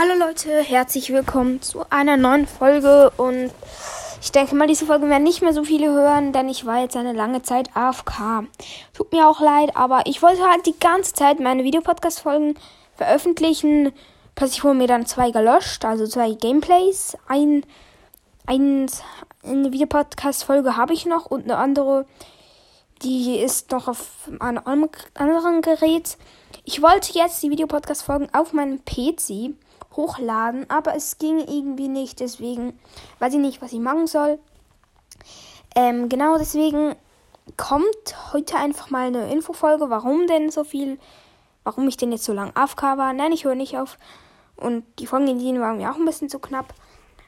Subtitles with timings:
[0.00, 3.50] Hallo Leute, herzlich willkommen zu einer neuen Folge und
[4.22, 6.96] ich denke mal, diese Folge werden nicht mehr so viele hören, denn ich war jetzt
[6.96, 8.46] eine lange Zeit AFK.
[8.94, 12.54] Tut mir auch leid, aber ich wollte halt die ganze Zeit meine Videopodcast-Folgen
[12.94, 13.92] veröffentlichen.
[14.36, 17.18] Plötzlich wurden mir dann zwei gelöscht, also zwei Gameplays.
[17.26, 17.64] Ein,
[18.46, 18.88] ein,
[19.42, 22.06] eine Videopodcast-Folge habe ich noch und eine andere,
[23.02, 24.62] die ist noch auf einem
[25.14, 26.16] anderen Gerät.
[26.62, 29.56] Ich wollte jetzt die Videopodcast-Folgen auf meinem PC
[29.98, 32.20] hochladen, aber es ging irgendwie nicht.
[32.20, 32.78] Deswegen
[33.18, 34.38] weiß ich nicht, was ich machen soll.
[35.74, 36.96] Ähm, genau deswegen
[37.58, 40.98] kommt heute einfach mal eine Infofolge, warum denn so viel,
[41.64, 43.12] warum ich denn jetzt so lange AFK war.
[43.12, 43.98] Nein, ich höre nicht auf.
[44.56, 46.72] Und die Folgen die waren mir auch ein bisschen zu knapp.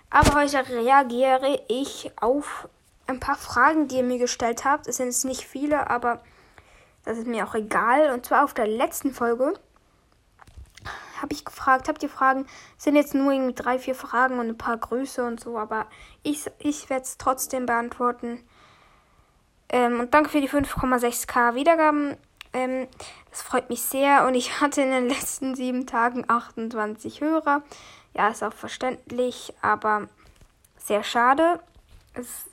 [0.09, 2.69] Aber heute reagiere ich auf
[3.07, 4.87] ein paar Fragen, die ihr mir gestellt habt.
[4.87, 6.21] Es sind jetzt nicht viele, aber
[7.05, 8.13] das ist mir auch egal.
[8.13, 9.55] Und zwar auf der letzten Folge
[11.23, 12.47] habe ich gefragt, habt ihr Fragen?
[12.77, 15.87] Sind jetzt nur irgendwie drei, vier Fragen und ein paar Grüße und so, aber
[16.23, 18.45] ich, ich werde es trotzdem beantworten.
[19.69, 22.17] Ähm, und danke für die 5,6k Wiedergaben.
[22.53, 22.89] Ähm,
[23.31, 27.63] das freut mich sehr und ich hatte in den letzten sieben Tagen 28 Hörer.
[28.15, 30.09] Ja, ist auch verständlich, aber
[30.77, 31.61] sehr schade.
[32.15, 32.51] Es,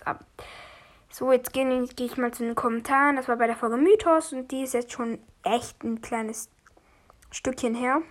[1.10, 3.16] so, jetzt gehe geh ich mal zu den Kommentaren.
[3.16, 6.50] Das war bei der Folge Mythos und die ist jetzt schon echt ein kleines
[7.32, 8.02] Stückchen her.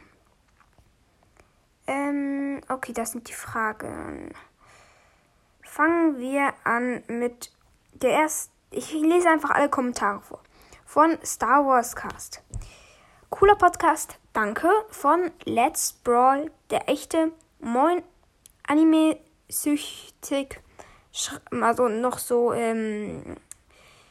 [1.86, 4.32] Ähm, okay, das sind die Fragen.
[5.62, 7.52] Fangen wir an mit
[7.92, 8.52] der ersten.
[8.70, 10.40] Ich lese einfach alle Kommentare vor.
[10.84, 12.42] Von Star Wars Cast.
[13.30, 14.68] Cooler Podcast, danke.
[14.90, 18.02] Von Let's Brawl, der echte Moin
[18.66, 20.60] Anime-süchtig.
[21.50, 23.36] Also noch so ähm,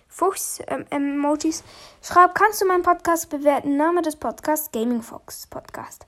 [0.07, 1.59] Fuchs-Emojis.
[1.59, 1.65] Ähm,
[2.01, 3.77] Schreib, kannst du meinen Podcast bewerten?
[3.77, 6.05] Name des Podcasts Gaming Fox Podcast.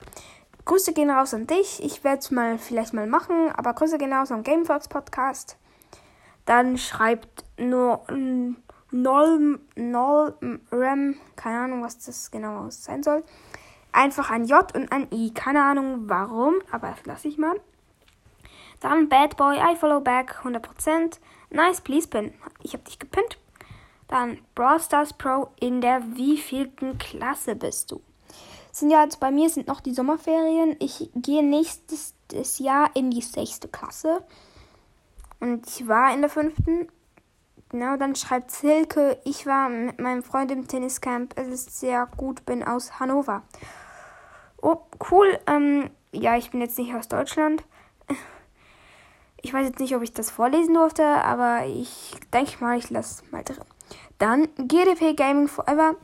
[0.68, 1.82] Grüße gehen raus an dich.
[1.82, 5.56] Ich werde es mal vielleicht mal machen, aber Grüße gehen raus am Gamefox Podcast.
[6.44, 8.04] Dann schreibt nur
[8.90, 9.60] Null
[10.70, 13.24] Rem, keine Ahnung, was das genau sein soll.
[13.92, 15.32] Einfach ein J und ein I.
[15.32, 17.58] Keine Ahnung warum, aber das lasse ich mal.
[18.80, 21.18] Dann Bad Boy, I follow back, 100%.
[21.48, 22.34] Nice, please pin.
[22.62, 23.38] Ich habe dich gepinnt.
[24.06, 28.02] Dann Brawl Stars Pro in der wievielten Klasse bist du?
[28.78, 30.76] Sind ja jetzt bei mir sind noch die Sommerferien.
[30.78, 32.14] Ich gehe nächstes
[32.58, 34.22] Jahr in die sechste Klasse.
[35.40, 36.88] Und ich war in der fünften.
[37.70, 41.34] Genau, dann schreibt Silke, ich war mit meinem Freund im Tenniscamp.
[41.36, 43.42] Es ist sehr gut, bin aus Hannover.
[44.60, 44.78] Oh,
[45.10, 45.38] cool.
[45.46, 47.64] Ähm, ja, ich bin jetzt nicht aus Deutschland.
[49.40, 53.22] Ich weiß jetzt nicht, ob ich das vorlesen durfte, aber ich denke mal, ich lasse
[53.30, 53.64] mal drin.
[54.18, 55.94] Dann GDP Gaming Forever.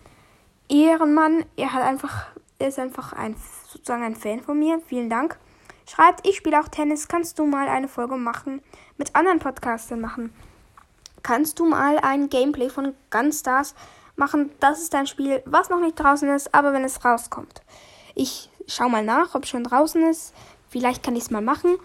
[0.69, 2.29] Ehrenmann, er hat einfach
[2.65, 3.37] er ist einfach ein,
[3.69, 4.81] sozusagen ein Fan von mir.
[4.87, 5.39] Vielen Dank.
[5.87, 7.09] Schreibt, ich spiele auch Tennis.
[7.09, 8.63] Kannst du mal eine Folge machen?
[8.97, 10.35] Mit anderen Podcastern machen.
[11.23, 13.75] Kannst du mal ein Gameplay von Gunstars
[14.17, 14.51] machen?
[14.61, 17.61] Das ist ein Spiel, was noch nicht draußen ist, aber wenn es rauskommt.
[18.15, 20.35] Ich schau mal nach, ob es schon draußen ist.
[20.71, 21.77] Vielleicht kann ich es mal machen.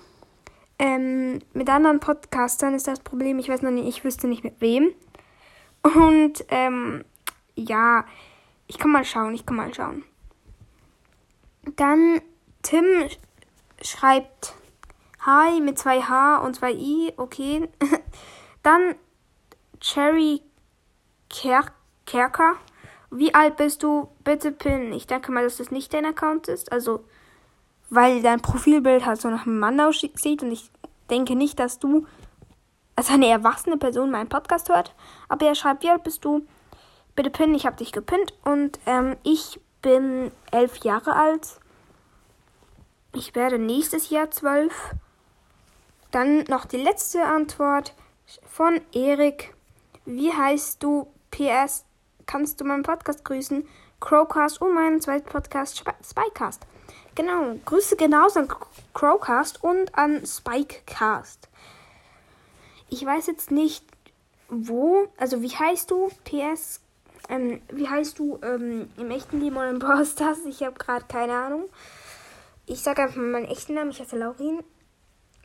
[0.78, 4.62] Ähm, mit anderen Podcastern ist das Problem, ich weiß noch nicht, ich wüsste nicht mit
[4.62, 4.92] wem.
[5.84, 7.04] Und ähm,
[7.56, 8.06] ja,
[8.68, 10.06] ich kann mal schauen, ich kann mal schauen.
[11.76, 12.22] Dann
[12.62, 12.86] Tim
[13.82, 14.54] schreibt
[15.26, 17.70] Hi mit zwei H und zwei I, okay.
[18.64, 18.96] Dann
[19.80, 20.42] Cherry
[21.30, 21.66] Ker
[22.06, 22.56] Kerker.
[23.12, 24.10] Wie alt bist du?
[24.24, 24.94] Bitte pin.
[24.94, 26.72] Ich denke mal, dass das nicht dein Account ist.
[26.72, 27.06] Also,
[27.90, 30.72] weil dein Profilbild halt so nach einem Mann aussieht und ich
[31.10, 32.06] denke nicht, dass du
[32.96, 34.94] als eine erwachsene Person meinen Podcast hört.
[35.28, 36.46] Aber er schreibt, wie alt bist du?
[37.16, 41.60] Bitte pin, ich habe dich gepinnt und ähm, ich bin elf Jahre alt.
[43.14, 44.96] Ich werde nächstes Jahr zwölf.
[46.12, 47.94] Dann noch die letzte Antwort
[48.48, 49.54] von Erik.
[50.06, 51.08] Wie heißt du?
[51.32, 51.86] PS.
[52.26, 53.68] Kannst du meinen Podcast grüßen?
[54.00, 56.66] Crowcast und meinen zweiten Podcast Spycast.
[57.16, 58.48] Genau, Grüße genauso an
[58.94, 61.50] Crowcast und an Spikecast.
[62.90, 63.86] Ich weiß jetzt nicht,
[64.48, 66.10] wo, also wie heißt du?
[66.24, 66.82] PS
[67.28, 70.06] ähm, wie heißt du ähm, im echten Leben oder im Brawl?
[70.48, 71.66] Ich habe gerade keine Ahnung.
[72.66, 73.92] Ich sage einfach mal meinen echten Namen.
[73.92, 74.60] Ich heiße Laurin.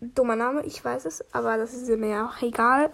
[0.00, 2.91] Dummer Name, ich weiß es, aber das ist mir ja auch egal.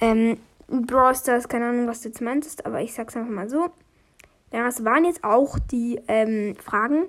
[0.00, 0.38] Ähm,
[0.68, 3.70] Brawl Stars, keine Ahnung, was du jetzt meintest, aber ich sag's einfach mal so.
[4.52, 7.06] Ja, das waren jetzt auch die ähm, Fragen.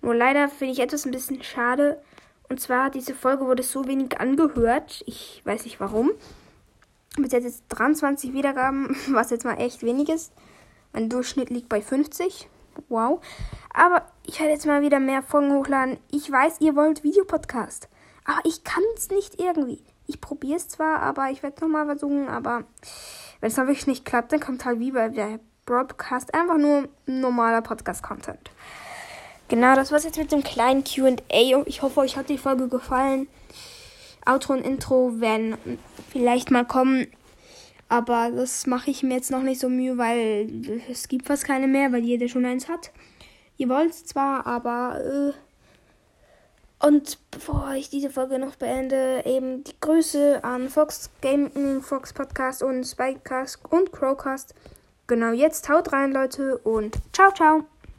[0.00, 2.00] Nur leider finde ich etwas ein bisschen schade.
[2.48, 5.02] Und zwar, diese Folge wurde so wenig angehört.
[5.06, 6.12] Ich weiß nicht warum.
[7.16, 10.32] Bis jetzt 23 Wiedergaben, was jetzt mal echt wenig ist.
[10.92, 12.48] Mein Durchschnitt liegt bei 50.
[12.88, 13.20] Wow.
[13.74, 15.98] Aber ich werde jetzt mal wieder mehr Folgen hochladen.
[16.10, 17.88] Ich weiß, ihr wollt Videopodcast.
[18.24, 19.82] Aber ich kann es nicht irgendwie.
[20.06, 22.28] Ich probiere es zwar, aber ich werde es nochmal versuchen.
[22.28, 22.64] Aber
[23.40, 26.88] wenn es dann wirklich nicht klappt, dann kommt halt wie bei der Broadcast einfach nur
[27.06, 28.50] normaler Podcast-Content.
[29.48, 31.62] Genau, das war's jetzt mit dem kleinen QA.
[31.64, 33.28] Ich hoffe, euch hat die Folge gefallen.
[34.26, 35.56] Outro und Intro werden
[36.10, 37.06] vielleicht mal kommen.
[37.88, 41.66] Aber das mache ich mir jetzt noch nicht so Mühe, weil es gibt fast keine
[41.66, 42.92] mehr, weil jeder schon eins hat.
[43.56, 45.00] Ihr wollt zwar, aber.
[45.00, 45.32] Äh
[46.80, 52.62] und bevor ich diese Folge noch beende, eben die Grüße an Fox Gaming, Fox Podcast
[52.62, 54.54] und Spikecast und Crowcast.
[55.08, 57.64] Genau jetzt haut rein, Leute, und ciao, ciao.